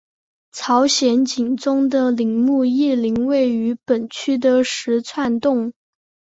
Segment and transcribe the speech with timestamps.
[0.51, 5.73] 朝鲜景宗的陵墓懿陵位于本区的石串洞。